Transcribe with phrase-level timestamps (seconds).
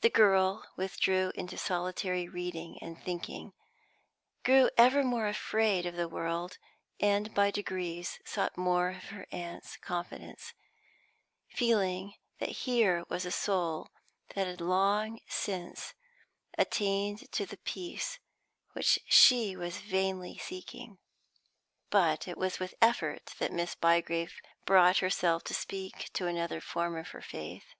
[0.00, 3.52] The girl withdrew into solitary reading and thinking;
[4.42, 6.58] grew ever more afraid of the world;
[6.98, 10.52] and by degrees sought more of her aunt's confidence,
[11.46, 13.92] feeling that here was a soul
[14.34, 15.94] that had long since
[16.58, 18.18] attained to the peace
[18.72, 20.98] which she was vainly seeking.
[21.88, 26.64] But it was with effort that Miss Bygrave brought herself to speak to another of
[26.64, 27.76] her form of faith.